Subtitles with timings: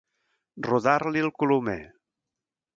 [0.67, 1.79] Rodar-li el colomer.